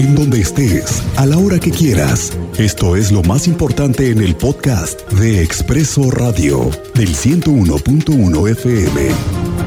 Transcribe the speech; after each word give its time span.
en 0.00 0.14
donde 0.14 0.40
estés, 0.40 1.02
a 1.16 1.26
la 1.26 1.36
hora 1.36 1.58
que 1.58 1.70
quieras. 1.70 2.32
Esto 2.58 2.96
es 2.96 3.12
lo 3.12 3.22
más 3.22 3.46
importante 3.46 4.10
en 4.10 4.22
el 4.22 4.34
podcast 4.34 5.06
de 5.12 5.42
Expreso 5.42 6.10
Radio 6.10 6.70
del 6.94 7.08
101.1 7.08 8.50
FM. 8.50 9.10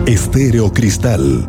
Estéreo 0.08 0.74
Cristal. 0.74 1.48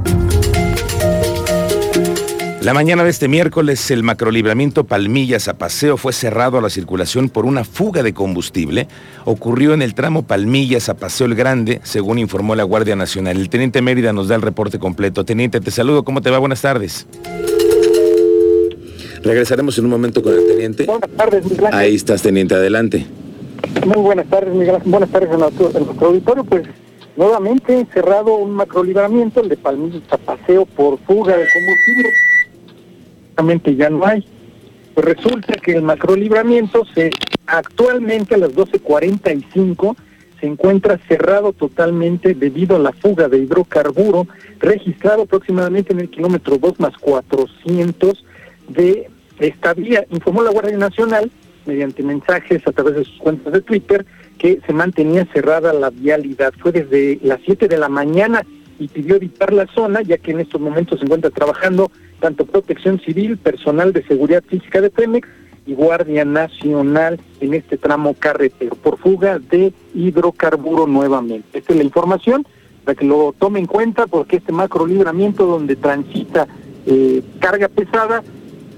La 2.60 2.74
mañana 2.74 3.04
de 3.04 3.10
este 3.10 3.26
miércoles, 3.26 3.90
el 3.90 4.02
macrolibramiento 4.02 4.84
Palmillas 4.84 5.48
a 5.48 5.54
Paseo 5.54 5.96
fue 5.96 6.12
cerrado 6.12 6.58
a 6.58 6.60
la 6.60 6.68
circulación 6.68 7.30
por 7.30 7.46
una 7.46 7.64
fuga 7.64 8.02
de 8.02 8.12
combustible. 8.12 8.88
Ocurrió 9.24 9.72
en 9.72 9.80
el 9.80 9.94
tramo 9.94 10.26
Palmillas 10.26 10.90
a 10.90 10.94
Paseo 10.94 11.26
el 11.26 11.34
Grande, 11.34 11.80
según 11.84 12.18
informó 12.18 12.54
la 12.54 12.64
Guardia 12.64 12.96
Nacional. 12.96 13.38
El 13.38 13.48
teniente 13.48 13.80
Mérida 13.80 14.12
nos 14.12 14.28
da 14.28 14.34
el 14.34 14.42
reporte 14.42 14.78
completo. 14.78 15.24
Teniente, 15.24 15.62
te 15.62 15.70
saludo. 15.70 16.04
¿Cómo 16.04 16.20
te 16.20 16.28
va? 16.28 16.38
Buenas 16.38 16.60
tardes. 16.60 17.06
Regresaremos 19.24 19.78
en 19.78 19.86
un 19.86 19.90
momento 19.90 20.22
con 20.22 20.34
el 20.34 20.46
teniente. 20.46 20.84
Buenas 20.84 21.10
tardes, 21.10 21.44
Miguel 21.44 21.66
Ángel. 21.66 21.80
Ahí 21.80 21.94
estás, 21.94 22.22
teniente, 22.22 22.54
adelante. 22.54 23.06
Muy 23.86 24.02
buenas 24.02 24.26
tardes, 24.26 24.54
Miguel 24.54 24.76
Ángel. 24.76 24.90
Buenas 24.90 25.10
tardes 25.10 25.30
a 25.30 25.36
nuestro, 25.36 25.68
a 25.74 25.80
nuestro 25.80 26.06
auditorio. 26.06 26.44
Pues 26.44 26.62
nuevamente 27.16 27.86
cerrado 27.92 28.34
un 28.36 28.52
macrolibramiento, 28.52 29.40
el 29.40 29.48
de 29.48 29.56
Palmillas 29.56 30.02
a 30.10 30.18
Paseo 30.18 30.66
por 30.66 30.98
fuga 31.00 31.36
de 31.36 31.44
combustible 31.52 32.10
ya 33.76 33.90
no 33.90 34.06
hay. 34.06 34.24
Pues 34.94 35.06
resulta 35.06 35.54
que 35.54 35.72
el 35.72 35.82
macrolibramiento 35.82 36.84
se 36.94 37.10
actualmente 37.46 38.34
a 38.34 38.38
las 38.38 38.50
12.45 38.50 39.96
se 40.40 40.46
encuentra 40.46 40.98
cerrado 41.08 41.52
totalmente 41.52 42.34
debido 42.34 42.76
a 42.76 42.78
la 42.78 42.92
fuga 42.92 43.28
de 43.28 43.38
hidrocarburo 43.38 44.26
registrado 44.60 45.22
aproximadamente 45.22 45.92
en 45.92 46.00
el 46.00 46.10
kilómetro 46.10 46.58
2 46.58 46.80
más 46.80 46.96
400 46.98 48.24
de 48.68 49.10
esta 49.38 49.74
vía. 49.74 50.04
Informó 50.10 50.42
la 50.42 50.50
Guardia 50.50 50.76
Nacional 50.76 51.30
mediante 51.66 52.02
mensajes 52.02 52.66
a 52.66 52.72
través 52.72 52.96
de 52.96 53.04
sus 53.04 53.18
cuentas 53.18 53.52
de 53.52 53.62
Twitter 53.62 54.04
que 54.38 54.60
se 54.66 54.72
mantenía 54.72 55.26
cerrada 55.32 55.72
la 55.72 55.90
vialidad. 55.90 56.52
Fue 56.58 56.72
desde 56.72 57.18
las 57.22 57.40
7 57.44 57.68
de 57.68 57.78
la 57.78 57.88
mañana 57.88 58.44
y 58.78 58.88
pidió 58.88 59.16
evitar 59.16 59.52
la 59.52 59.66
zona, 59.68 60.02
ya 60.02 60.18
que 60.18 60.32
en 60.32 60.40
estos 60.40 60.60
momentos 60.60 60.98
se 60.98 61.04
encuentra 61.04 61.30
trabajando 61.30 61.90
tanto 62.20 62.44
Protección 62.44 63.00
Civil, 63.00 63.38
personal 63.38 63.92
de 63.92 64.04
seguridad 64.04 64.42
física 64.44 64.80
de 64.80 64.90
Pemex 64.90 65.28
y 65.66 65.74
Guardia 65.74 66.24
Nacional 66.24 67.20
en 67.40 67.54
este 67.54 67.76
tramo 67.78 68.14
carretero 68.14 68.74
por 68.76 68.98
fuga 68.98 69.38
de 69.38 69.72
hidrocarburo 69.94 70.86
nuevamente. 70.86 71.58
Esta 71.58 71.72
es 71.72 71.78
la 71.78 71.84
información 71.84 72.46
para 72.84 72.96
que 72.96 73.06
lo 73.06 73.34
tome 73.38 73.60
en 73.60 73.66
cuenta 73.66 74.06
porque 74.06 74.36
este 74.36 74.52
macro 74.52 74.86
libramiento 74.86 75.46
donde 75.46 75.76
transita 75.76 76.46
eh, 76.86 77.22
carga 77.38 77.68
pesada 77.68 78.22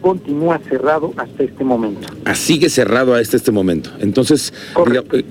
continúa 0.00 0.58
cerrado 0.58 1.12
hasta 1.16 1.42
este 1.44 1.64
momento. 1.64 2.08
Ah, 2.24 2.34
sigue 2.34 2.68
cerrado 2.68 3.14
hasta 3.14 3.36
este 3.36 3.52
momento. 3.52 3.90
Entonces, 4.00 4.52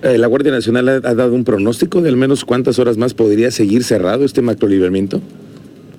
eh, 0.01 0.17
¿la 0.17 0.27
Guardia 0.27 0.51
Nacional 0.51 0.89
ha, 0.89 0.99
dado 0.99 1.33
un 1.33 1.43
pronóstico 1.43 2.01
de 2.01 2.09
al 2.09 2.17
menos 2.17 2.45
cuántas 2.45 2.79
horas 2.79 2.97
más 2.97 3.13
podría 3.13 3.51
seguir 3.51 3.83
cerrado 3.83 4.25
este 4.25 4.41
macrolibramiento? 4.41 5.21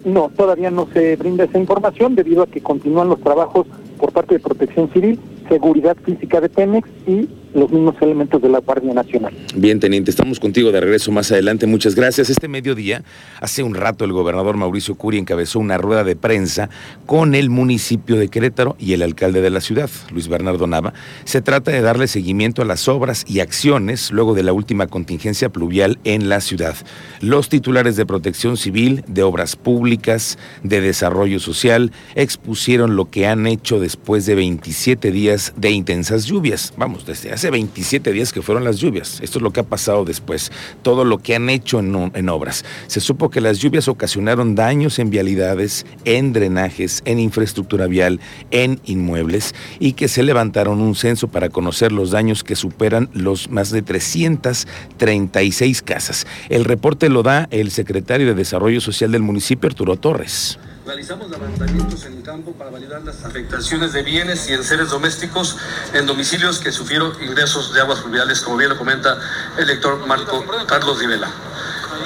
No, 0.04 0.30
todavía 0.36 0.70
no 0.70 0.88
se 0.92 1.16
brinda 1.16 1.44
esa 1.44 1.58
información 1.58 2.14
debido 2.14 2.42
a 2.42 2.46
que 2.46 2.60
continúan 2.60 3.08
los 3.08 3.20
trabajos 3.20 3.66
por 3.98 4.12
parte 4.12 4.34
de 4.34 4.40
Protección 4.40 4.90
Civil, 4.92 5.18
Seguridad 5.48 5.96
Física 6.04 6.40
de 6.40 6.48
Pemex 6.48 6.88
y 7.06 7.28
los 7.56 7.70
mismos 7.70 7.94
elementos 8.00 8.40
de 8.40 8.48
la 8.48 8.58
Guardia 8.58 8.92
Nacional. 8.92 9.32
Bien, 9.54 9.80
teniente, 9.80 10.10
estamos 10.10 10.38
contigo 10.38 10.70
de 10.70 10.80
regreso 10.80 11.10
más 11.10 11.32
adelante. 11.32 11.66
Muchas 11.66 11.94
gracias. 11.94 12.28
Este 12.30 12.48
mediodía, 12.48 13.02
hace 13.40 13.62
un 13.62 13.74
rato, 13.74 14.04
el 14.04 14.12
gobernador 14.12 14.56
Mauricio 14.56 14.94
Curi 14.94 15.18
encabezó 15.18 15.58
una 15.58 15.78
rueda 15.78 16.04
de 16.04 16.16
prensa 16.16 16.68
con 17.06 17.34
el 17.34 17.48
municipio 17.50 18.16
de 18.16 18.28
Querétaro 18.28 18.76
y 18.78 18.92
el 18.92 19.02
alcalde 19.02 19.40
de 19.40 19.50
la 19.50 19.60
ciudad, 19.60 19.90
Luis 20.12 20.28
Bernardo 20.28 20.66
Nava. 20.66 20.92
Se 21.24 21.40
trata 21.40 21.70
de 21.70 21.80
darle 21.80 22.08
seguimiento 22.08 22.62
a 22.62 22.66
las 22.66 22.88
obras 22.88 23.24
y 23.26 23.40
acciones 23.40 24.10
luego 24.10 24.34
de 24.34 24.42
la 24.42 24.52
última 24.52 24.86
contingencia 24.86 25.48
pluvial 25.48 25.98
en 26.04 26.28
la 26.28 26.40
ciudad. 26.40 26.76
Los 27.20 27.48
titulares 27.48 27.96
de 27.96 28.06
protección 28.06 28.56
civil, 28.56 29.02
de 29.06 29.22
obras 29.22 29.56
públicas, 29.56 30.38
de 30.62 30.80
desarrollo 30.80 31.40
social, 31.40 31.90
expusieron 32.14 32.96
lo 32.96 33.10
que 33.10 33.26
han 33.26 33.46
hecho 33.46 33.80
después 33.80 34.26
de 34.26 34.34
27 34.34 35.10
días 35.10 35.54
de 35.56 35.70
intensas 35.70 36.26
lluvias. 36.26 36.74
Vamos, 36.76 37.06
desde 37.06 37.32
hace 37.32 37.45
27 37.50 38.12
días 38.12 38.32
que 38.32 38.42
fueron 38.42 38.64
las 38.64 38.78
lluvias. 38.78 39.20
Esto 39.22 39.38
es 39.38 39.42
lo 39.42 39.52
que 39.52 39.60
ha 39.60 39.64
pasado 39.64 40.04
después. 40.04 40.50
Todo 40.82 41.04
lo 41.04 41.18
que 41.18 41.34
han 41.34 41.50
hecho 41.50 41.78
en, 41.78 42.12
en 42.14 42.28
obras. 42.28 42.64
Se 42.86 43.00
supo 43.00 43.30
que 43.30 43.40
las 43.40 43.58
lluvias 43.58 43.88
ocasionaron 43.88 44.54
daños 44.54 44.98
en 44.98 45.10
vialidades, 45.10 45.86
en 46.04 46.32
drenajes, 46.32 47.02
en 47.04 47.18
infraestructura 47.18 47.86
vial, 47.86 48.20
en 48.50 48.80
inmuebles 48.84 49.54
y 49.78 49.92
que 49.92 50.08
se 50.08 50.22
levantaron 50.22 50.80
un 50.80 50.94
censo 50.94 51.28
para 51.28 51.48
conocer 51.48 51.92
los 51.92 52.10
daños 52.10 52.44
que 52.44 52.56
superan 52.56 53.08
los 53.12 53.50
más 53.50 53.70
de 53.70 53.82
336 53.82 55.82
casas. 55.82 56.26
El 56.48 56.64
reporte 56.64 57.08
lo 57.08 57.22
da 57.22 57.48
el 57.50 57.70
secretario 57.70 58.26
de 58.26 58.34
Desarrollo 58.34 58.80
Social 58.80 59.12
del 59.12 59.22
municipio, 59.22 59.68
Arturo 59.68 59.96
Torres. 59.96 60.58
Realizamos 60.86 61.28
levantamientos 61.28 62.04
en 62.04 62.18
el 62.18 62.22
campo 62.22 62.52
para 62.52 62.70
validar 62.70 63.02
las 63.02 63.24
afectaciones 63.24 63.92
de 63.92 64.02
bienes 64.02 64.48
y 64.48 64.52
en 64.52 64.62
seres 64.62 64.90
domésticos 64.90 65.56
en 65.94 66.06
domicilios 66.06 66.60
que 66.60 66.70
sufrieron 66.70 67.12
ingresos 67.20 67.74
de 67.74 67.80
aguas 67.80 68.02
fluviales, 68.02 68.40
como 68.40 68.56
bien 68.56 68.70
lo 68.70 68.78
comenta 68.78 69.18
el 69.58 69.66
lector 69.66 70.06
Marco 70.06 70.44
Carlos 70.68 71.00
Rivela. 71.00 71.28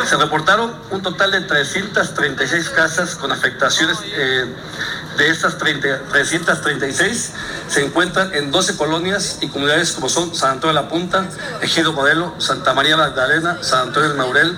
Se 0.08 0.16
reportaron 0.16 0.74
un 0.90 1.02
total 1.02 1.32
de 1.32 1.42
336 1.42 2.70
casas 2.70 3.16
con 3.16 3.32
afectaciones. 3.32 3.98
Eh, 4.02 4.46
de 5.18 5.28
estas 5.28 5.58
336 5.58 7.32
se 7.68 7.84
encuentran 7.84 8.32
en 8.34 8.50
12 8.50 8.76
colonias 8.78 9.38
y 9.42 9.48
comunidades 9.48 9.92
como 9.92 10.08
son 10.08 10.34
San 10.34 10.52
Antonio 10.52 10.74
de 10.74 10.82
la 10.82 10.88
Punta, 10.88 11.28
Ejido 11.60 11.92
Modelo, 11.92 12.34
Santa 12.38 12.72
María 12.72 12.96
Magdalena, 12.96 13.58
San 13.62 13.88
Antonio 13.88 14.08
del 14.08 14.16
Maurel, 14.16 14.56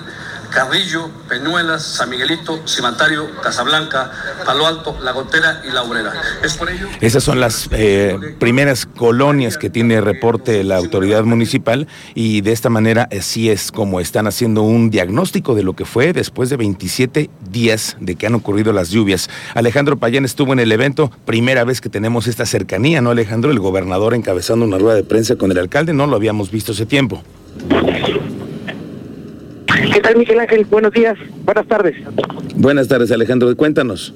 Carrillo, 0.53 1.09
Peñuelas, 1.27 1.83
San 1.83 2.09
Miguelito, 2.09 2.61
Cimatario, 2.67 3.27
Casablanca, 3.41 4.11
Palo 4.45 4.67
Alto, 4.67 4.95
La 5.01 5.11
Gotera 5.11 5.63
y 5.67 5.71
La 5.71 5.81
Obrera. 5.81 6.13
Es 6.43 6.55
por 6.57 6.69
ello... 6.69 6.87
Esas 7.01 7.23
son 7.23 7.39
las 7.39 7.67
eh, 7.71 8.35
primeras 8.39 8.85
colonias 8.85 9.57
que 9.57 9.71
tiene 9.71 9.99
reporte 9.99 10.63
la 10.63 10.77
autoridad 10.77 11.23
municipal 11.23 11.87
y 12.13 12.41
de 12.41 12.51
esta 12.51 12.69
manera 12.69 13.09
así 13.17 13.49
es 13.49 13.71
como 13.71 13.99
están 13.99 14.27
haciendo 14.27 14.61
un 14.61 14.91
diagnóstico 14.91 15.55
de 15.55 15.63
lo 15.63 15.73
que 15.73 15.85
fue 15.85 16.13
después 16.13 16.49
de 16.49 16.57
27 16.57 17.29
días 17.49 17.97
de 17.99 18.15
que 18.15 18.27
han 18.27 18.35
ocurrido 18.35 18.73
las 18.73 18.89
lluvias. 18.89 19.29
Alejandro 19.55 19.97
Payán 19.97 20.25
estuvo 20.25 20.53
en 20.53 20.59
el 20.59 20.71
evento, 20.71 21.11
primera 21.25 21.63
vez 21.63 21.81
que 21.81 21.89
tenemos 21.89 22.27
esta 22.27 22.45
cercanía, 22.45 23.01
¿no 23.01 23.09
Alejandro? 23.09 23.49
El 23.49 23.59
gobernador 23.59 24.13
encabezando 24.13 24.65
una 24.65 24.77
rueda 24.77 24.95
de 24.95 25.03
prensa 25.03 25.35
con 25.35 25.51
el 25.51 25.57
alcalde, 25.57 25.93
no 25.93 26.05
lo 26.05 26.15
habíamos 26.15 26.51
visto 26.51 26.73
hace 26.73 26.85
tiempo. 26.85 27.23
¿Qué 29.93 30.01
tal, 30.01 30.17
Miguel 30.17 30.39
Ángel? 30.39 30.65
Buenos 30.69 30.91
días, 30.91 31.17
buenas 31.45 31.67
tardes. 31.67 31.95
Buenas 32.55 32.87
tardes, 32.87 33.11
Alejandro. 33.11 33.55
Cuéntanos. 33.55 34.13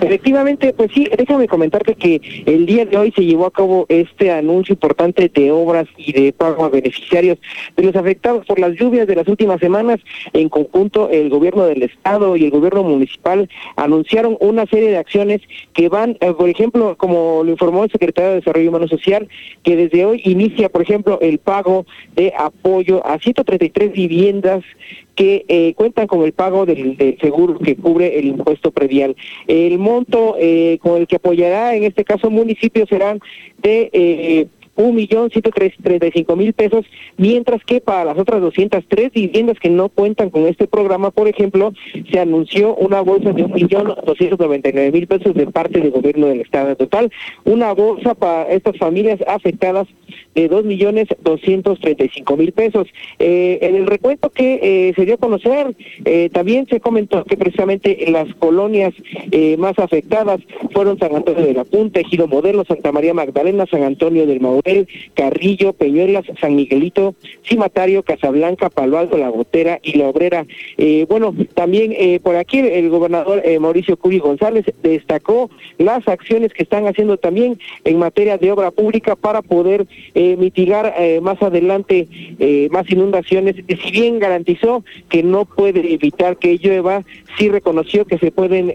Efectivamente, 0.00 0.72
pues 0.72 0.90
sí, 0.92 1.08
déjame 1.16 1.48
comentarte 1.48 1.94
que 1.94 2.20
el 2.46 2.66
día 2.66 2.84
de 2.84 2.96
hoy 2.96 3.12
se 3.12 3.24
llevó 3.24 3.46
a 3.46 3.50
cabo 3.50 3.86
este 3.88 4.30
anuncio 4.30 4.74
importante 4.74 5.30
de 5.32 5.50
obras 5.50 5.86
y 5.96 6.12
de 6.12 6.32
pago 6.32 6.64
a 6.64 6.68
beneficiarios 6.68 7.38
de 7.76 7.82
los 7.84 7.96
afectados 7.96 8.44
por 8.46 8.58
las 8.58 8.72
lluvias 8.72 9.06
de 9.06 9.16
las 9.16 9.28
últimas 9.28 9.60
semanas. 9.60 10.00
En 10.32 10.48
conjunto, 10.48 11.08
el 11.10 11.30
gobierno 11.30 11.64
del 11.66 11.82
estado 11.82 12.36
y 12.36 12.44
el 12.44 12.50
gobierno 12.50 12.82
municipal 12.82 13.48
anunciaron 13.76 14.36
una 14.40 14.66
serie 14.66 14.90
de 14.90 14.98
acciones 14.98 15.40
que 15.72 15.88
van, 15.88 16.16
eh, 16.20 16.32
por 16.32 16.48
ejemplo, 16.48 16.96
como 16.96 17.42
lo 17.44 17.50
informó 17.50 17.84
el 17.84 17.90
secretario 17.90 18.30
de 18.30 18.36
Desarrollo 18.36 18.70
Humano 18.70 18.88
Social, 18.88 19.28
que 19.62 19.76
desde 19.76 20.04
hoy 20.04 20.20
inicia, 20.24 20.68
por 20.68 20.82
ejemplo, 20.82 21.18
el 21.20 21.38
pago 21.38 21.86
de 22.14 22.32
apoyo 22.36 23.06
a 23.06 23.18
133 23.18 23.92
viviendas 23.92 24.64
que 25.14 25.44
eh, 25.48 25.74
cuentan 25.74 26.06
con 26.06 26.22
el 26.22 26.32
pago 26.32 26.66
del, 26.66 26.96
seguro 27.20 27.58
que 27.58 27.76
cubre 27.76 28.18
el 28.18 28.26
impuesto 28.26 28.70
predial. 28.70 29.16
El 29.46 29.78
monto 29.78 30.36
eh, 30.38 30.78
con 30.82 31.00
el 31.00 31.06
que 31.06 31.16
apoyará 31.16 31.74
en 31.74 31.84
este 31.84 32.04
caso 32.04 32.30
municipio 32.30 32.86
serán 32.86 33.20
de 33.62 33.90
eh, 33.92 34.46
un 34.76 34.94
millón 34.94 35.30
ciento 35.30 35.50
treinta 35.50 36.06
y 36.06 36.10
cinco 36.10 36.36
mil 36.36 36.52
pesos, 36.52 36.84
mientras 37.16 37.64
que 37.64 37.80
para 37.80 38.04
las 38.04 38.18
otras 38.18 38.40
203 38.40 39.12
viviendas 39.12 39.58
que 39.58 39.70
no 39.70 39.88
cuentan 39.88 40.30
con 40.30 40.46
este 40.46 40.66
programa, 40.66 41.10
por 41.10 41.28
ejemplo, 41.28 41.72
se 42.10 42.18
anunció 42.18 42.74
una 42.74 43.00
bolsa 43.00 43.32
de 43.32 43.44
un 43.44 43.52
millón 43.52 43.94
doscientos 44.04 44.38
noventa 44.38 44.68
y 44.68 44.72
nueve 44.72 44.92
mil 44.92 45.06
pesos 45.06 45.34
de 45.34 45.46
parte 45.46 45.80
del 45.80 45.90
gobierno 45.90 46.26
del 46.26 46.40
estado. 46.40 46.70
En 46.70 46.76
total, 46.76 47.10
una 47.44 47.72
bolsa 47.72 48.14
para 48.14 48.50
estas 48.50 48.76
familias 48.78 49.20
afectadas 49.26 49.86
de 50.34 50.48
dos 50.48 50.64
millones 50.64 51.08
doscientos 51.22 51.78
treinta 51.80 52.04
y 52.04 52.08
cinco 52.08 52.36
mil 52.36 52.52
pesos. 52.52 52.88
Eh, 53.18 53.58
en 53.62 53.76
el 53.76 53.86
recuento 53.86 54.30
que 54.30 54.60
eh, 54.62 54.92
se 54.96 55.04
dio 55.04 55.14
a 55.14 55.18
conocer, 55.18 55.74
eh, 56.04 56.30
también 56.32 56.66
se 56.66 56.80
comentó 56.80 57.24
que 57.24 57.36
precisamente 57.36 58.04
las 58.10 58.32
colonias 58.36 58.92
más 59.58 59.78
afectadas 59.78 60.40
fueron 60.72 60.98
San 60.98 61.14
Antonio 61.14 61.44
de 61.44 61.54
la 61.54 61.64
Punta, 61.64 62.00
Ejido 62.00 62.26
Modelo, 62.26 62.64
Santa 62.64 62.92
María 62.92 63.14
Magdalena, 63.14 63.66
San 63.66 63.82
Antonio 63.82 64.26
del 64.26 64.40
Mauro 64.40 64.63
Nobel, 64.64 64.88
Carrillo, 65.14 65.72
Peñuelas, 65.72 66.24
San 66.40 66.56
Miguelito, 66.56 67.14
Cimatario, 67.48 68.02
Casablanca, 68.02 68.70
Palo 68.70 68.98
Alto, 68.98 69.18
La 69.18 69.28
Gotera 69.28 69.78
y 69.82 69.98
La 69.98 70.08
Obrera. 70.08 70.46
Eh, 70.76 71.06
bueno, 71.08 71.34
también 71.54 71.92
eh, 71.96 72.20
por 72.20 72.36
aquí 72.36 72.58
el 72.58 72.88
gobernador 72.90 73.42
eh, 73.44 73.58
Mauricio 73.58 73.96
Curi 73.96 74.18
González 74.18 74.64
destacó 74.82 75.50
las 75.78 76.06
acciones 76.08 76.52
que 76.52 76.62
están 76.62 76.86
haciendo 76.86 77.16
también 77.16 77.58
en 77.84 77.98
materia 77.98 78.38
de 78.38 78.52
obra 78.52 78.70
pública 78.70 79.16
para 79.16 79.42
poder 79.42 79.86
mitigar 80.14 80.94
más 81.20 81.40
adelante 81.42 82.08
más 82.70 82.90
inundaciones. 82.90 83.56
Si 83.68 83.90
bien 83.90 84.18
garantizó 84.18 84.84
que 85.08 85.22
no 85.22 85.44
puede 85.44 85.92
evitar 85.92 86.36
que 86.36 86.58
llueva, 86.58 87.02
sí 87.38 87.48
reconoció 87.48 88.04
que 88.04 88.18
se 88.18 88.30
pueden 88.30 88.72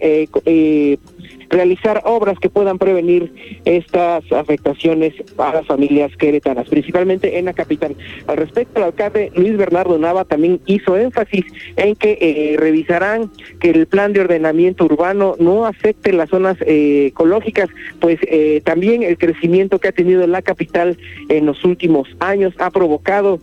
realizar 1.49 2.01
obras 2.05 2.37
que 2.39 2.49
puedan 2.49 2.77
prevenir 2.77 3.33
estas 3.65 4.23
afectaciones 4.31 5.13
a 5.37 5.53
las 5.53 5.65
familias 5.65 6.15
queretanas, 6.17 6.69
principalmente 6.69 7.37
en 7.37 7.45
la 7.45 7.53
capital. 7.53 7.95
Al 8.27 8.37
respecto, 8.37 8.79
el 8.79 8.85
alcalde 8.85 9.31
Luis 9.35 9.57
Bernardo 9.57 9.97
Nava 9.97 10.25
también 10.25 10.61
hizo 10.65 10.97
énfasis 10.97 11.45
en 11.75 11.95
que 11.95 12.17
eh, 12.21 12.55
revisarán 12.57 13.31
que 13.59 13.71
el 13.71 13.87
plan 13.87 14.13
de 14.13 14.21
ordenamiento 14.21 14.85
urbano 14.85 15.35
no 15.39 15.65
afecte 15.65 16.13
las 16.13 16.29
zonas 16.29 16.57
eh, 16.61 17.07
ecológicas, 17.07 17.69
pues 17.99 18.19
eh, 18.23 18.61
también 18.63 19.03
el 19.03 19.17
crecimiento 19.17 19.79
que 19.79 19.89
ha 19.89 19.91
tenido 19.91 20.25
la 20.27 20.41
capital 20.41 20.97
en 21.29 21.45
los 21.45 21.63
últimos 21.65 22.07
años 22.19 22.53
ha 22.59 22.69
provocado 22.69 23.39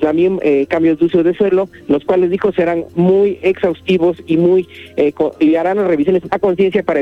también 0.00 0.40
cambios 0.68 0.98
de 0.98 1.06
uso 1.06 1.22
de 1.22 1.34
suelo, 1.34 1.68
los 1.88 2.04
cuales 2.04 2.30
dijo 2.30 2.52
serán 2.52 2.84
muy 2.94 3.38
exhaustivos 3.42 4.16
y 4.26 4.36
muy 4.36 4.68
y 5.40 5.54
harán 5.56 5.78
revisiones 5.86 6.22
a 6.30 6.38
conciencia 6.38 6.82
para 6.82 7.00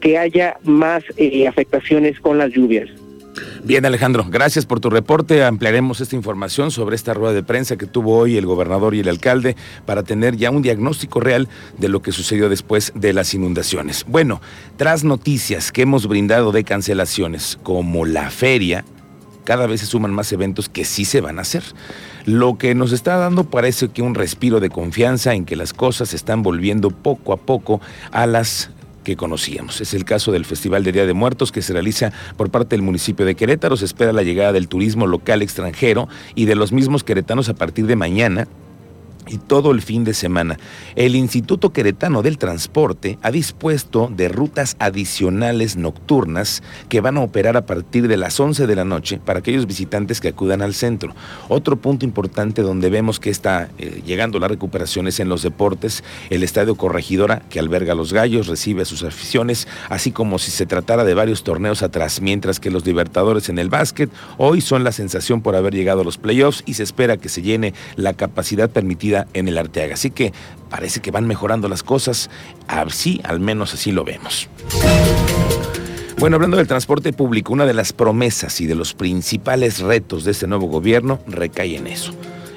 que 0.00 0.18
haya 0.18 0.56
más 0.64 1.02
eh, 1.16 1.46
afectaciones 1.46 2.20
con 2.20 2.38
las 2.38 2.50
lluvias. 2.52 2.88
Bien, 3.64 3.84
Alejandro, 3.84 4.26
gracias 4.28 4.66
por 4.66 4.80
tu 4.80 4.90
reporte. 4.90 5.42
Ampliaremos 5.44 6.00
esta 6.00 6.16
información 6.16 6.70
sobre 6.70 6.96
esta 6.96 7.14
rueda 7.14 7.34
de 7.34 7.42
prensa 7.42 7.76
que 7.76 7.86
tuvo 7.86 8.18
hoy 8.18 8.36
el 8.36 8.46
gobernador 8.46 8.94
y 8.94 9.00
el 9.00 9.08
alcalde 9.08 9.56
para 9.86 10.02
tener 10.02 10.36
ya 10.36 10.50
un 10.50 10.62
diagnóstico 10.62 11.20
real 11.20 11.48
de 11.78 11.88
lo 11.88 12.02
que 12.02 12.12
sucedió 12.12 12.48
después 12.48 12.92
de 12.94 13.12
las 13.12 13.34
inundaciones. 13.34 14.04
Bueno, 14.06 14.40
tras 14.76 15.02
noticias 15.04 15.72
que 15.72 15.82
hemos 15.82 16.06
brindado 16.06 16.52
de 16.52 16.64
cancelaciones, 16.64 17.58
como 17.62 18.04
la 18.04 18.30
feria, 18.30 18.84
cada 19.44 19.66
vez 19.66 19.80
se 19.80 19.86
suman 19.86 20.12
más 20.12 20.32
eventos 20.32 20.68
que 20.68 20.84
sí 20.84 21.04
se 21.04 21.20
van 21.20 21.38
a 21.38 21.42
hacer. 21.42 21.62
Lo 22.26 22.56
que 22.56 22.74
nos 22.74 22.92
está 22.92 23.16
dando 23.16 23.44
parece 23.44 23.88
que 23.88 24.02
un 24.02 24.14
respiro 24.14 24.60
de 24.60 24.70
confianza 24.70 25.34
en 25.34 25.44
que 25.44 25.56
las 25.56 25.72
cosas 25.72 26.14
están 26.14 26.42
volviendo 26.42 26.90
poco 26.90 27.32
a 27.32 27.36
poco 27.36 27.80
a 28.10 28.26
las 28.26 28.70
que 29.04 29.16
conocíamos. 29.16 29.80
Es 29.80 29.94
el 29.94 30.04
caso 30.04 30.32
del 30.32 30.44
Festival 30.44 30.82
de 30.82 30.92
Día 30.92 31.06
de 31.06 31.14
Muertos 31.14 31.52
que 31.52 31.62
se 31.62 31.72
realiza 31.72 32.12
por 32.36 32.50
parte 32.50 32.74
del 32.74 32.82
municipio 32.82 33.24
de 33.24 33.36
Querétaro. 33.36 33.76
Se 33.76 33.84
espera 33.84 34.12
la 34.12 34.22
llegada 34.22 34.52
del 34.52 34.66
turismo 34.66 35.06
local 35.06 35.42
extranjero 35.42 36.08
y 36.34 36.46
de 36.46 36.56
los 36.56 36.72
mismos 36.72 37.04
queretanos 37.04 37.48
a 37.48 37.54
partir 37.54 37.86
de 37.86 37.94
mañana 37.96 38.48
y 39.28 39.38
todo 39.38 39.70
el 39.70 39.82
fin 39.82 40.04
de 40.04 40.14
semana. 40.14 40.58
El 40.96 41.16
Instituto 41.16 41.72
Queretano 41.72 42.22
del 42.22 42.38
Transporte 42.38 43.18
ha 43.22 43.30
dispuesto 43.30 44.10
de 44.14 44.28
rutas 44.28 44.76
adicionales 44.78 45.76
nocturnas 45.76 46.62
que 46.88 47.00
van 47.00 47.16
a 47.16 47.22
operar 47.22 47.56
a 47.56 47.66
partir 47.66 48.08
de 48.08 48.16
las 48.16 48.38
11 48.38 48.66
de 48.66 48.76
la 48.76 48.84
noche 48.84 49.20
para 49.24 49.38
aquellos 49.38 49.66
visitantes 49.66 50.20
que 50.20 50.28
acudan 50.28 50.62
al 50.62 50.74
centro. 50.74 51.14
Otro 51.48 51.76
punto 51.76 52.04
importante 52.04 52.62
donde 52.62 52.90
vemos 52.90 53.20
que 53.20 53.30
está 53.30 53.68
eh, 53.78 54.02
llegando 54.04 54.38
la 54.38 54.48
recuperación 54.48 55.08
es 55.08 55.20
en 55.20 55.28
los 55.28 55.42
deportes. 55.42 56.04
El 56.30 56.42
Estadio 56.42 56.74
Corregidora, 56.74 57.42
que 57.48 57.58
alberga 57.58 57.92
a 57.92 57.96
los 57.96 58.12
gallos, 58.12 58.46
recibe 58.46 58.82
a 58.82 58.86
sus 58.86 59.02
aficiones, 59.02 59.68
así 59.88 60.12
como 60.12 60.38
si 60.38 60.50
se 60.50 60.66
tratara 60.66 61.04
de 61.04 61.14
varios 61.14 61.44
torneos 61.44 61.82
atrás, 61.82 62.20
mientras 62.20 62.60
que 62.60 62.70
los 62.70 62.84
Libertadores 62.84 63.48
en 63.48 63.58
el 63.58 63.70
básquet 63.70 64.10
hoy 64.36 64.60
son 64.60 64.84
la 64.84 64.92
sensación 64.92 65.40
por 65.40 65.56
haber 65.56 65.74
llegado 65.74 66.02
a 66.02 66.04
los 66.04 66.18
playoffs 66.18 66.62
y 66.66 66.74
se 66.74 66.82
espera 66.82 67.16
que 67.16 67.28
se 67.28 67.42
llene 67.42 67.74
la 67.96 68.14
capacidad 68.14 68.70
permitida 68.70 69.13
en 69.32 69.48
el 69.48 69.58
Arteaga. 69.58 69.94
Así 69.94 70.10
que 70.10 70.32
parece 70.70 71.00
que 71.00 71.10
van 71.10 71.26
mejorando 71.26 71.68
las 71.68 71.82
cosas, 71.82 72.30
así 72.68 73.20
al 73.24 73.40
menos 73.40 73.74
así 73.74 73.92
lo 73.92 74.04
vemos. 74.04 74.48
Bueno, 76.18 76.36
hablando 76.36 76.56
del 76.56 76.66
transporte 76.66 77.12
público, 77.12 77.52
una 77.52 77.66
de 77.66 77.74
las 77.74 77.92
promesas 77.92 78.60
y 78.60 78.66
de 78.66 78.74
los 78.74 78.94
principales 78.94 79.80
retos 79.80 80.24
de 80.24 80.32
este 80.32 80.46
nuevo 80.46 80.66
gobierno 80.66 81.20
recae 81.26 81.76
en 81.76 81.86
eso 81.86 82.14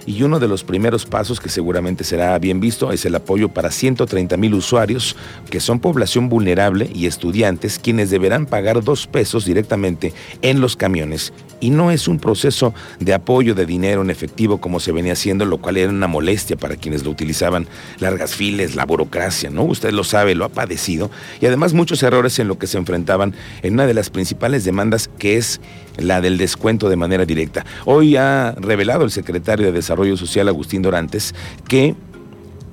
y 0.08 0.24
uno 0.24 0.40
de 0.40 0.48
los 0.48 0.64
primeros 0.64 1.06
pasos 1.06 1.40
que 1.40 1.50
seguramente 1.50 2.06
será 2.06 2.40
bien 2.40 2.62
visto 2.62 2.92
es 2.92 3.06
el 3.06 3.14
apoyo 3.14 3.50
para 3.50 3.70
130 3.70 4.38
mil 4.38 4.54
usuarios 4.56 5.18
que 5.52 5.60
son 5.60 5.80
población 5.80 6.30
vulnerable 6.30 6.90
y 6.96 7.06
estudiantes 7.06 7.78
quienes 7.78 8.10
deberán 8.10 8.46
pagar 8.46 8.84
dos 8.84 9.06
pesos 9.06 9.46
directamente 9.46 10.14
en 10.42 10.62
los 10.62 10.78
camiones 10.78 11.34
y 11.60 11.72
no 11.72 11.92
es 11.92 12.08
un 12.08 12.20
proceso 12.20 12.74
de 13.00 13.14
apoyo 13.14 13.54
de 13.54 13.66
dinero 13.66 14.02
en 14.02 14.10
efectivo 14.10 14.60
como 14.60 14.80
se 14.80 14.92
venía 14.92 15.14
haciendo, 15.14 15.46
lo 15.46 15.58
cual 15.58 15.78
era 15.78 15.90
una 15.90 16.08
molestia 16.08 16.56
para 16.56 16.76
quienes 16.76 17.04
lo 17.04 17.10
utilizaban, 17.10 17.68
largas 18.00 18.36
files, 18.36 18.76
la 18.76 18.86
burocracia, 18.86 19.50
¿no? 19.50 19.64
Usted 19.64 19.92
lo 19.92 20.04
sabe, 20.04 20.36
lo 20.36 20.46
ha 20.46 20.50
padecido 20.50 21.12
y 21.42 21.48
además 21.48 21.74
muchos 21.74 22.02
errores 22.04 22.40
en 22.40 22.48
lo 22.48 22.58
que 22.58 22.68
se 22.68 22.78
enfrentaban 22.78 23.34
en 23.64 23.74
una 23.74 23.88
de 23.88 23.94
las 23.94 24.10
principales 24.10 24.64
demandas 24.64 25.10
que 25.18 25.38
es 25.38 25.60
la 25.98 26.22
del 26.22 26.38
descuento 26.38 26.90
de 26.90 26.96
manera 26.96 27.26
directa. 27.26 27.66
Hoy 27.86 28.16
ha 28.16 28.54
revelado 28.58 29.04
el 29.04 29.12
secretario 29.12 29.66
de 29.66 29.72
Desarrollo 29.72 29.97
Social, 30.18 30.48
Agustín 30.48 30.82
Dorantes, 30.82 31.34
que 31.68 31.96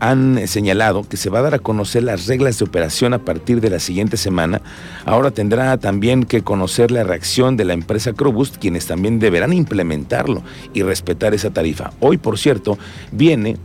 han 0.00 0.46
señalado 0.48 1.08
que 1.08 1.16
se 1.16 1.30
va 1.30 1.38
a 1.38 1.42
dar 1.42 1.54
a 1.54 1.58
conocer 1.58 2.02
las 2.02 2.26
reglas 2.26 2.58
de 2.58 2.64
operación 2.64 3.14
a 3.14 3.20
partir 3.20 3.60
de 3.60 3.70
la 3.70 3.78
siguiente 3.78 4.16
semana. 4.16 4.60
Ahora 5.06 5.30
tendrá 5.30 5.78
también 5.78 6.24
que 6.24 6.42
conocer 6.42 6.90
la 6.90 7.04
reacción 7.04 7.56
de 7.56 7.64
la 7.64 7.72
empresa 7.72 8.12
Crobust, 8.12 8.56
quienes 8.56 8.86
también 8.86 9.18
deberán 9.18 9.52
implementarlo 9.52 10.42
y 10.74 10.82
respetar 10.82 11.32
esa 11.34 11.50
tarifa. 11.50 11.92
Hoy, 12.00 12.18
por 12.18 12.38
cierto, 12.38 12.78
viene 13.12 13.56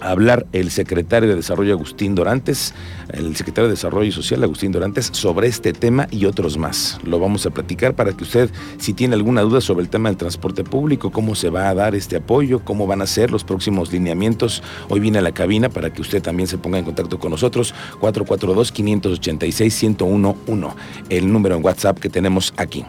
hablar 0.00 0.46
el 0.52 0.70
secretario 0.70 1.28
de 1.28 1.36
Desarrollo 1.36 1.74
Agustín 1.74 2.14
Dorantes, 2.14 2.74
el 3.12 3.36
secretario 3.36 3.68
de 3.68 3.74
Desarrollo 3.74 4.12
Social 4.12 4.42
Agustín 4.42 4.72
Dorantes, 4.72 5.10
sobre 5.12 5.48
este 5.48 5.72
tema 5.72 6.08
y 6.10 6.26
otros 6.26 6.58
más. 6.58 6.98
Lo 7.04 7.18
vamos 7.18 7.46
a 7.46 7.50
platicar 7.50 7.94
para 7.94 8.12
que 8.12 8.24
usted, 8.24 8.50
si 8.78 8.94
tiene 8.94 9.14
alguna 9.14 9.42
duda 9.42 9.60
sobre 9.60 9.82
el 9.82 9.88
tema 9.88 10.08
del 10.08 10.16
transporte 10.16 10.64
público, 10.64 11.10
cómo 11.10 11.34
se 11.34 11.50
va 11.50 11.68
a 11.68 11.74
dar 11.74 11.94
este 11.94 12.16
apoyo, 12.16 12.60
cómo 12.64 12.86
van 12.86 13.02
a 13.02 13.06
ser 13.06 13.30
los 13.30 13.44
próximos 13.44 13.92
lineamientos, 13.92 14.62
hoy 14.88 15.00
viene 15.00 15.18
a 15.18 15.22
la 15.22 15.32
cabina 15.32 15.68
para 15.68 15.92
que 15.92 16.02
usted 16.02 16.22
también 16.22 16.46
se 16.46 16.58
ponga 16.58 16.78
en 16.78 16.84
contacto 16.84 17.18
con 17.18 17.30
nosotros, 17.30 17.74
442-586-1011, 18.00 20.74
el 21.08 21.32
número 21.32 21.56
en 21.56 21.64
WhatsApp 21.64 21.98
que 21.98 22.08
tenemos 22.08 22.54
aquí. 22.56 22.84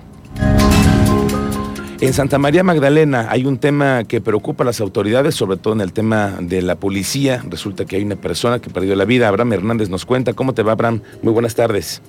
En 2.02 2.14
Santa 2.14 2.40
María 2.40 2.64
Magdalena 2.64 3.28
hay 3.30 3.46
un 3.46 3.60
tema 3.60 4.06
que 4.06 4.22
preocupa 4.22 4.64
a 4.64 4.66
las 4.66 4.82
autoridades, 4.82 5.36
sobre 5.36 5.58
todo 5.58 5.76
en 5.76 5.82
el 5.82 5.94
tema 5.94 6.40
de 6.42 6.64
la 6.64 6.76
policía. 6.76 7.44
Resulta 7.48 7.86
que 7.86 7.96
hay 7.96 8.04
una 8.04 8.16
persona 8.16 8.58
que 8.58 8.72
perdió 8.72 8.96
la 8.96 9.06
vida. 9.06 9.28
Abraham 9.28 9.54
Hernández 9.54 9.88
nos 9.90 10.04
cuenta. 10.04 10.34
¿Cómo 10.34 10.56
te 10.56 10.64
va, 10.64 10.72
Abraham? 10.72 11.02
Muy 11.22 11.32
buenas 11.32 11.54
tardes. 11.54 12.02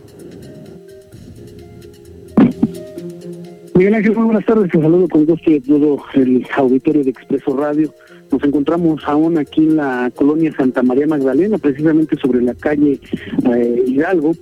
Miguel 3.75 3.94
Ángel, 3.94 4.15
muy 4.15 4.25
buenas 4.25 4.46
tardes. 4.46 4.75
Un 4.75 4.82
saludo 4.82 5.08
con 5.08 5.27
gusto 5.27 5.51
y 5.51 5.61
todo 5.61 6.03
el 6.15 6.46
auditorio 6.56 7.05
de 7.05 7.11
Expreso 7.11 7.55
Radio. 7.55 7.93
Nos 8.31 8.43
encontramos 8.44 9.03
aún 9.05 9.37
aquí 9.37 9.65
en 9.65 9.77
la 9.77 10.11
colonia 10.15 10.55
Santa 10.56 10.82
María 10.82 11.06
Magdalena, 11.06 11.58
precisamente 11.58 12.17
sobre 12.17 12.41
la 12.41 12.55
calle 12.55 12.99
eh, 13.55 13.84
Hidalgo, 13.87 14.32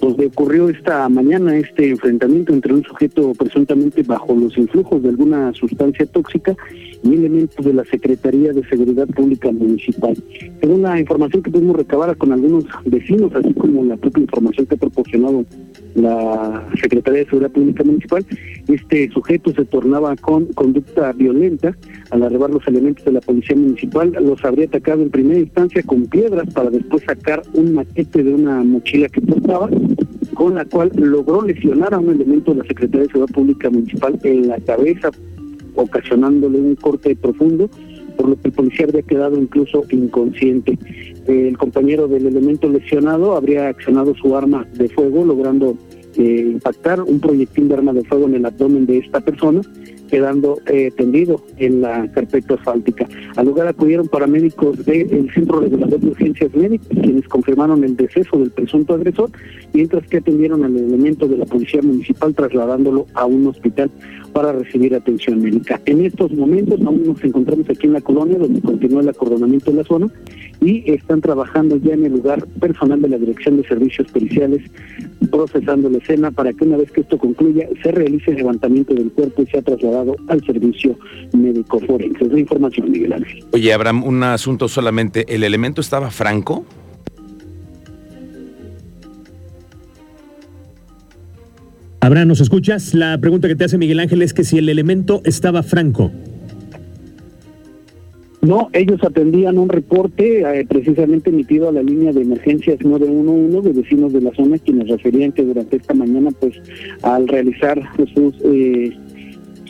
donde 0.00 0.26
ocurrió 0.26 0.68
esta 0.68 1.08
mañana 1.08 1.56
este 1.56 1.90
enfrentamiento 1.90 2.52
entre 2.52 2.74
un 2.74 2.82
sujeto 2.82 3.32
presuntamente 3.34 4.02
bajo 4.02 4.34
los 4.34 4.56
influjos 4.56 5.02
de 5.02 5.10
alguna 5.10 5.52
sustancia 5.54 6.06
tóxica 6.06 6.56
y 7.02 7.14
elementos 7.14 7.64
de 7.64 7.74
la 7.74 7.84
Secretaría 7.84 8.52
de 8.52 8.66
Seguridad 8.68 9.06
Pública 9.08 9.50
Municipal. 9.52 10.16
Según 10.60 10.82
la 10.82 10.98
información 10.98 11.42
que 11.42 11.50
pudimos 11.50 11.76
recabar 11.76 12.16
con 12.16 12.32
algunos 12.32 12.64
vecinos, 12.84 13.32
así 13.34 13.52
como 13.54 13.84
la 13.84 13.96
propia 13.96 14.22
información 14.22 14.66
que 14.66 14.74
ha 14.74 14.78
proporcionado 14.78 15.44
la 15.94 16.66
Secretaría 16.80 17.20
de 17.20 17.26
Seguridad 17.26 17.50
Pública 17.50 17.84
Municipal, 17.84 18.24
este 18.68 19.10
sujeto 19.10 19.52
se 19.52 19.64
tornaba 19.64 20.14
con 20.16 20.46
conducta 20.46 21.12
violenta 21.12 21.76
al 22.10 22.22
arribar 22.22 22.50
los 22.50 22.66
elementos 22.66 23.04
de 23.04 23.12
la 23.12 23.20
Policía 23.20 23.56
Municipal, 23.56 24.12
los 24.20 24.44
habría 24.44 24.66
atacado 24.66 25.02
en 25.02 25.10
primera 25.10 25.40
instancia 25.40 25.82
con 25.82 26.06
piedras 26.06 26.52
para 26.52 26.70
después 26.70 27.02
sacar 27.04 27.42
un 27.54 27.74
maquete 27.74 28.22
de 28.22 28.34
una 28.34 28.62
mochila 28.62 29.08
que 29.08 29.20
portaba, 29.20 29.68
con 30.34 30.54
la 30.54 30.64
cual 30.64 30.90
logró 30.94 31.42
lesionar 31.42 31.94
a 31.94 31.98
un 31.98 32.10
elemento 32.10 32.52
de 32.52 32.58
la 32.58 32.64
Secretaría 32.64 33.02
de 33.02 33.12
Seguridad 33.12 33.34
Pública 33.34 33.70
Municipal 33.70 34.18
en 34.22 34.48
la 34.48 34.58
cabeza, 34.60 35.10
ocasionándole 35.74 36.58
un 36.58 36.76
corte 36.76 37.16
profundo, 37.16 37.68
por 38.16 38.28
lo 38.28 38.40
que 38.40 38.48
el 38.48 38.52
policía 38.52 38.86
habría 38.86 39.02
quedado 39.02 39.38
incluso 39.38 39.84
inconsciente. 39.90 40.78
El 41.30 41.56
compañero 41.56 42.08
del 42.08 42.26
elemento 42.26 42.68
lesionado 42.68 43.36
habría 43.36 43.68
accionado 43.68 44.16
su 44.16 44.36
arma 44.36 44.66
de 44.74 44.88
fuego, 44.88 45.24
logrando 45.24 45.76
eh, 46.16 46.50
impactar 46.54 47.00
un 47.02 47.20
proyectil 47.20 47.68
de 47.68 47.74
arma 47.74 47.92
de 47.92 48.02
fuego 48.02 48.26
en 48.26 48.34
el 48.34 48.46
abdomen 48.46 48.84
de 48.84 48.98
esta 48.98 49.20
persona 49.20 49.60
quedando 50.10 50.58
eh, 50.66 50.90
tendido 50.96 51.40
en 51.58 51.82
la 51.82 52.10
carpeta 52.10 52.54
asfáltica. 52.54 53.08
Al 53.36 53.46
lugar 53.46 53.68
acudieron 53.68 54.08
paramédicos 54.08 54.84
del 54.84 55.30
Centro 55.32 55.60
Regulador 55.60 56.00
de 56.00 56.08
Urgencias 56.08 56.52
Médicas, 56.54 56.88
quienes 57.00 57.28
confirmaron 57.28 57.84
el 57.84 57.96
deceso 57.96 58.36
del 58.36 58.50
presunto 58.50 58.94
agresor, 58.94 59.30
mientras 59.72 60.06
que 60.08 60.16
atendieron 60.16 60.64
al 60.64 60.76
elemento 60.76 61.28
de 61.28 61.36
la 61.38 61.46
Policía 61.46 61.80
Municipal 61.80 62.34
trasladándolo 62.34 63.06
a 63.14 63.24
un 63.24 63.46
hospital 63.46 63.90
para 64.32 64.52
recibir 64.52 64.94
atención 64.94 65.40
médica. 65.40 65.80
En 65.86 66.04
estos 66.04 66.32
momentos 66.32 66.80
aún 66.84 67.04
nos 67.04 67.22
encontramos 67.22 67.68
aquí 67.70 67.86
en 67.86 67.94
la 67.94 68.00
colonia 68.00 68.38
donde 68.38 68.60
continúa 68.60 69.02
el 69.02 69.08
acordonamiento 69.08 69.70
de 69.70 69.76
la 69.76 69.84
zona 69.84 70.08
y 70.60 70.90
están 70.90 71.20
trabajando 71.20 71.76
ya 71.76 71.94
en 71.94 72.04
el 72.04 72.12
lugar 72.12 72.46
personal 72.60 73.00
de 73.00 73.08
la 73.08 73.18
Dirección 73.18 73.56
de 73.56 73.66
Servicios 73.66 74.10
Periciales 74.12 74.62
procesando 75.30 75.88
la 75.88 75.98
escena 75.98 76.30
para 76.30 76.52
que 76.52 76.64
una 76.64 76.76
vez 76.76 76.90
que 76.90 77.02
esto 77.02 77.18
concluya 77.18 77.68
se 77.82 77.92
realice 77.92 78.32
el 78.32 78.38
levantamiento 78.38 78.94
del 78.94 79.10
cuerpo 79.12 79.42
y 79.42 79.46
sea 79.46 79.62
trasladado 79.62 80.16
al 80.28 80.44
servicio 80.44 80.98
médico 81.32 81.80
forense. 81.80 82.24
Es 82.24 82.32
la 82.32 82.40
información, 82.40 82.90
Miguel 82.90 83.12
Ángel. 83.12 83.44
Oye, 83.52 83.72
Abraham, 83.72 84.04
un 84.04 84.22
asunto 84.22 84.68
solamente. 84.68 85.24
¿El 85.34 85.44
elemento 85.44 85.80
estaba 85.80 86.10
franco? 86.10 86.64
Abraham, 92.00 92.28
¿nos 92.28 92.40
escuchas? 92.40 92.94
La 92.94 93.18
pregunta 93.18 93.46
que 93.46 93.56
te 93.56 93.64
hace 93.64 93.76
Miguel 93.76 94.00
Ángel 94.00 94.22
es 94.22 94.32
que 94.32 94.42
si 94.42 94.56
el 94.56 94.68
elemento 94.68 95.20
estaba 95.24 95.62
franco. 95.62 96.10
No, 98.42 98.70
ellos 98.72 99.02
atendían 99.04 99.58
un 99.58 99.68
reporte 99.68 100.40
eh, 100.40 100.64
precisamente 100.66 101.28
emitido 101.28 101.68
a 101.68 101.72
la 101.72 101.82
línea 101.82 102.12
de 102.12 102.22
emergencias 102.22 102.80
911 102.80 103.68
de 103.68 103.80
vecinos 103.82 104.12
de 104.14 104.22
la 104.22 104.32
zona 104.32 104.56
quienes 104.58 104.88
referían 104.88 105.32
que 105.32 105.42
durante 105.42 105.76
esta 105.76 105.92
mañana, 105.92 106.30
pues 106.40 106.54
al 107.02 107.28
realizar 107.28 107.82
sus 108.14 108.34
eh, 108.44 108.96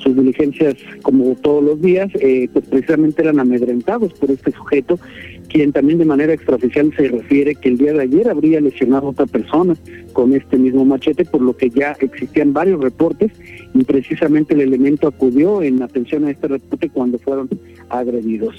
sus 0.02 0.16
diligencias 0.16 0.74
como 1.02 1.34
todos 1.36 1.62
los 1.62 1.80
días, 1.80 2.10
eh, 2.20 2.48
pues 2.52 2.64
precisamente 2.66 3.22
eran 3.22 3.38
amedrentados 3.38 4.12
por 4.14 4.30
este 4.30 4.50
sujeto, 4.52 4.98
quien 5.48 5.72
también 5.72 5.98
de 5.98 6.04
manera 6.04 6.32
extraoficial 6.32 6.92
se 6.96 7.08
refiere 7.08 7.54
que 7.54 7.68
el 7.68 7.78
día 7.78 7.92
de 7.92 8.02
ayer 8.02 8.28
habría 8.28 8.60
lesionado 8.60 9.08
a 9.08 9.10
otra 9.10 9.26
persona 9.26 9.74
con 10.12 10.32
este 10.32 10.56
mismo 10.56 10.84
machete, 10.84 11.24
por 11.24 11.42
lo 11.42 11.56
que 11.56 11.70
ya 11.70 11.96
existían 12.00 12.52
varios 12.52 12.80
reportes 12.80 13.32
y 13.74 13.84
precisamente 13.84 14.54
el 14.54 14.60
elemento 14.60 15.08
acudió 15.08 15.62
en 15.62 15.82
atención 15.82 16.24
a 16.24 16.30
este 16.30 16.48
reporte 16.48 16.88
cuando 16.88 17.18
fueron 17.18 17.48
agredidos. 17.90 18.54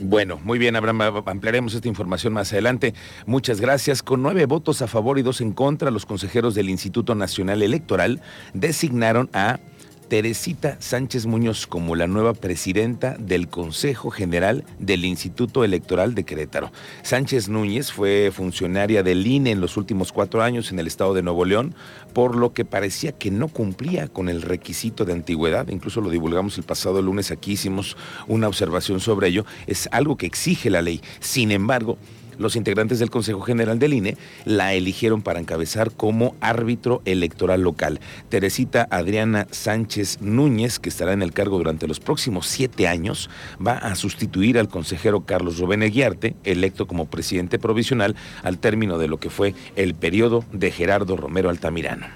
Bueno, 0.00 0.40
muy 0.44 0.58
bien, 0.58 0.76
Abraham, 0.76 1.22
ampliaremos 1.26 1.74
esta 1.74 1.88
información 1.88 2.32
más 2.32 2.52
adelante. 2.52 2.94
Muchas 3.26 3.60
gracias. 3.60 4.02
Con 4.02 4.22
nueve 4.22 4.46
votos 4.46 4.82
a 4.82 4.86
favor 4.86 5.18
y 5.18 5.22
dos 5.22 5.40
en 5.40 5.52
contra, 5.52 5.90
los 5.90 6.06
consejeros 6.06 6.54
del 6.54 6.70
Instituto 6.70 7.14
Nacional 7.14 7.62
Electoral 7.62 8.20
designaron 8.54 9.28
a 9.32 9.58
Teresita 10.08 10.76
Sánchez 10.78 11.26
Muñoz 11.26 11.66
como 11.66 11.96
la 11.96 12.06
nueva 12.06 12.32
presidenta 12.32 13.16
del 13.18 13.48
Consejo 13.48 14.10
General 14.10 14.64
del 14.78 15.04
Instituto 15.04 15.64
Electoral 15.64 16.14
de 16.14 16.24
Querétaro. 16.24 16.70
Sánchez 17.02 17.48
Núñez 17.48 17.92
fue 17.92 18.30
funcionaria 18.32 19.02
del 19.02 19.26
INE 19.26 19.50
en 19.50 19.60
los 19.60 19.76
últimos 19.76 20.12
cuatro 20.12 20.42
años 20.42 20.70
en 20.70 20.78
el 20.78 20.86
estado 20.86 21.12
de 21.12 21.22
Nuevo 21.22 21.44
León, 21.44 21.74
por 22.12 22.36
lo 22.36 22.52
que 22.52 22.64
parecía 22.64 23.12
que 23.12 23.30
no 23.32 23.48
cumplía 23.48 24.06
con 24.06 24.28
el 24.28 24.42
requisito 24.42 25.04
de 25.04 25.12
antigüedad. 25.12 25.68
Incluso 25.68 26.00
lo 26.00 26.10
divulgamos 26.10 26.56
el 26.56 26.64
pasado 26.64 27.02
lunes, 27.02 27.32
aquí 27.32 27.52
hicimos 27.52 27.96
una 28.28 28.46
observación 28.46 29.00
sobre 29.00 29.28
ello. 29.28 29.44
Es 29.66 29.88
algo 29.90 30.16
que 30.16 30.26
exige 30.26 30.70
la 30.70 30.82
ley. 30.82 31.00
Sin 31.20 31.50
embargo, 31.50 31.98
los 32.38 32.56
integrantes 32.56 32.98
del 32.98 33.10
Consejo 33.10 33.40
General 33.40 33.78
del 33.78 33.94
INE 33.94 34.16
la 34.44 34.74
eligieron 34.74 35.22
para 35.22 35.40
encabezar 35.40 35.92
como 35.92 36.34
árbitro 36.40 37.02
electoral 37.04 37.62
local. 37.62 38.00
Teresita 38.28 38.86
Adriana 38.90 39.46
Sánchez 39.50 40.20
Núñez, 40.20 40.78
que 40.78 40.88
estará 40.88 41.12
en 41.12 41.22
el 41.22 41.32
cargo 41.32 41.58
durante 41.58 41.86
los 41.86 42.00
próximos 42.00 42.46
siete 42.46 42.88
años, 42.88 43.30
va 43.64 43.78
a 43.78 43.94
sustituir 43.94 44.58
al 44.58 44.68
consejero 44.68 45.22
Carlos 45.22 45.58
Rubén 45.58 45.82
Eguiarte, 45.82 46.36
electo 46.44 46.86
como 46.86 47.06
presidente 47.06 47.58
provisional 47.58 48.16
al 48.42 48.58
término 48.58 48.98
de 48.98 49.08
lo 49.08 49.18
que 49.18 49.30
fue 49.30 49.54
el 49.76 49.94
periodo 49.94 50.44
de 50.52 50.70
Gerardo 50.70 51.16
Romero 51.16 51.50
Altamirano. 51.50 52.06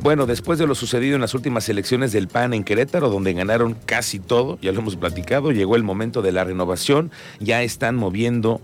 Bueno, 0.00 0.26
después 0.26 0.60
de 0.60 0.66
lo 0.66 0.76
sucedido 0.76 1.16
en 1.16 1.20
las 1.20 1.34
últimas 1.34 1.68
elecciones 1.68 2.12
del 2.12 2.28
PAN 2.28 2.54
en 2.54 2.62
Querétaro, 2.62 3.10
donde 3.10 3.32
ganaron 3.32 3.76
casi 3.84 4.20
todo, 4.20 4.56
ya 4.62 4.70
lo 4.70 4.78
hemos 4.78 4.94
platicado, 4.94 5.50
llegó 5.50 5.74
el 5.74 5.82
momento 5.82 6.22
de 6.22 6.30
la 6.30 6.44
renovación, 6.44 7.10
ya 7.40 7.64
están 7.64 7.96
moviendo 7.96 8.60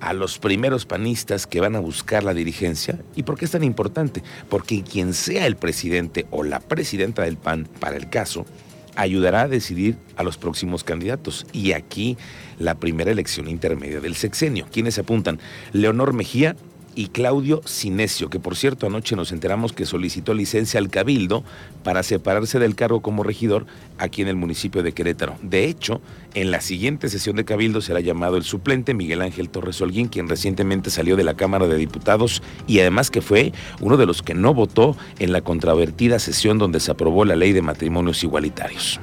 a 0.00 0.12
los 0.12 0.38
primeros 0.38 0.84
panistas 0.84 1.46
que 1.46 1.60
van 1.60 1.76
a 1.76 1.80
buscar 1.80 2.24
la 2.24 2.34
dirigencia. 2.34 2.98
¿Y 3.16 3.22
por 3.22 3.38
qué 3.38 3.46
es 3.46 3.50
tan 3.50 3.64
importante? 3.64 4.22
Porque 4.50 4.82
quien 4.82 5.14
sea 5.14 5.46
el 5.46 5.56
presidente 5.56 6.26
o 6.30 6.42
la 6.42 6.60
presidenta 6.60 7.22
del 7.22 7.38
PAN, 7.38 7.66
para 7.80 7.96
el 7.96 8.10
caso, 8.10 8.44
ayudará 8.96 9.42
a 9.42 9.48
decidir 9.48 9.96
a 10.16 10.22
los 10.22 10.36
próximos 10.36 10.84
candidatos. 10.84 11.46
Y 11.52 11.72
aquí 11.72 12.18
la 12.58 12.74
primera 12.74 13.10
elección 13.10 13.48
intermedia 13.48 14.00
del 14.00 14.14
sexenio. 14.14 14.66
¿Quiénes 14.70 14.94
se 14.94 15.00
apuntan? 15.00 15.38
Leonor 15.72 16.12
Mejía, 16.12 16.54
y 16.94 17.08
Claudio 17.08 17.60
Sinesio, 17.64 18.30
que 18.30 18.40
por 18.40 18.56
cierto 18.56 18.86
anoche 18.86 19.16
nos 19.16 19.32
enteramos 19.32 19.72
que 19.72 19.86
solicitó 19.86 20.34
licencia 20.34 20.78
al 20.78 20.90
Cabildo 20.90 21.44
para 21.82 22.02
separarse 22.02 22.58
del 22.58 22.74
cargo 22.74 23.00
como 23.00 23.22
regidor 23.22 23.66
aquí 23.98 24.22
en 24.22 24.28
el 24.28 24.36
municipio 24.36 24.82
de 24.82 24.92
Querétaro. 24.92 25.36
De 25.42 25.64
hecho, 25.64 26.00
en 26.34 26.50
la 26.50 26.60
siguiente 26.60 27.08
sesión 27.08 27.36
de 27.36 27.44
Cabildo 27.44 27.80
será 27.80 28.00
llamado 28.00 28.36
el 28.36 28.44
suplente 28.44 28.94
Miguel 28.94 29.22
Ángel 29.22 29.50
Torres 29.50 29.80
Holguín, 29.80 30.08
quien 30.08 30.28
recientemente 30.28 30.90
salió 30.90 31.16
de 31.16 31.24
la 31.24 31.34
Cámara 31.34 31.66
de 31.66 31.76
Diputados 31.76 32.42
y 32.66 32.80
además 32.80 33.10
que 33.10 33.20
fue 33.20 33.52
uno 33.80 33.96
de 33.96 34.06
los 34.06 34.22
que 34.22 34.34
no 34.34 34.54
votó 34.54 34.96
en 35.18 35.32
la 35.32 35.42
controvertida 35.42 36.18
sesión 36.18 36.58
donde 36.58 36.80
se 36.80 36.90
aprobó 36.90 37.24
la 37.24 37.36
ley 37.36 37.52
de 37.52 37.62
matrimonios 37.62 38.22
igualitarios. 38.24 39.00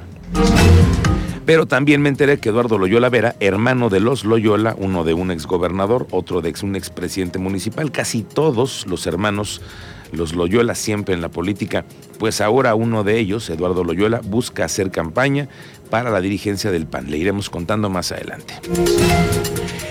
Pero 1.48 1.64
también 1.64 2.02
me 2.02 2.10
enteré 2.10 2.36
que 2.36 2.50
Eduardo 2.50 2.76
Loyola 2.76 3.08
Vera, 3.08 3.34
hermano 3.40 3.88
de 3.88 4.00
los 4.00 4.26
Loyola, 4.26 4.76
uno 4.76 5.02
de 5.02 5.14
un 5.14 5.30
exgobernador, 5.30 6.06
otro 6.10 6.42
de 6.42 6.52
un 6.62 6.76
expresidente 6.76 7.38
municipal, 7.38 7.90
casi 7.90 8.22
todos 8.22 8.86
los 8.86 9.06
hermanos, 9.06 9.62
los 10.12 10.34
Loyola 10.34 10.74
siempre 10.74 11.14
en 11.14 11.22
la 11.22 11.30
política, 11.30 11.86
pues 12.18 12.40
ahora 12.40 12.74
uno 12.74 13.04
de 13.04 13.18
ellos, 13.18 13.48
Eduardo 13.50 13.84
Loyola, 13.84 14.20
busca 14.24 14.64
hacer 14.64 14.90
campaña 14.90 15.48
para 15.90 16.10
la 16.10 16.20
dirigencia 16.20 16.70
del 16.70 16.86
PAN. 16.86 17.10
Le 17.10 17.18
iremos 17.18 17.50
contando 17.50 17.88
más 17.88 18.12
adelante. 18.12 18.54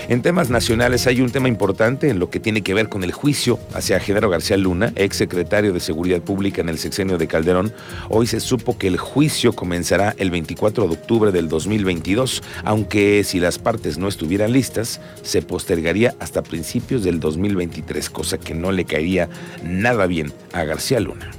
En 0.08 0.22
temas 0.22 0.48
nacionales 0.48 1.06
hay 1.06 1.20
un 1.20 1.30
tema 1.30 1.48
importante 1.48 2.08
en 2.08 2.18
lo 2.18 2.30
que 2.30 2.40
tiene 2.40 2.62
que 2.62 2.72
ver 2.72 2.88
con 2.88 3.04
el 3.04 3.12
juicio 3.12 3.58
hacia 3.74 4.00
Genaro 4.00 4.30
García 4.30 4.56
Luna, 4.56 4.90
ex 4.96 5.16
secretario 5.16 5.74
de 5.74 5.80
Seguridad 5.80 6.22
Pública 6.22 6.62
en 6.62 6.70
el 6.70 6.78
sexenio 6.78 7.18
de 7.18 7.26
Calderón. 7.26 7.74
Hoy 8.08 8.26
se 8.26 8.40
supo 8.40 8.78
que 8.78 8.88
el 8.88 8.96
juicio 8.96 9.52
comenzará 9.52 10.14
el 10.16 10.30
24 10.30 10.88
de 10.88 10.94
octubre 10.94 11.30
del 11.30 11.50
2022, 11.50 12.42
aunque 12.64 13.22
si 13.22 13.38
las 13.38 13.58
partes 13.58 13.98
no 13.98 14.08
estuvieran 14.08 14.52
listas, 14.52 14.98
se 15.22 15.42
postergaría 15.42 16.14
hasta 16.20 16.42
principios 16.42 17.02
del 17.02 17.20
2023, 17.20 18.08
cosa 18.08 18.38
que 18.38 18.54
no 18.54 18.72
le 18.72 18.86
caería 18.86 19.28
nada 19.62 20.06
bien 20.06 20.32
a 20.54 20.64
García 20.64 21.00
Luna. 21.00 21.30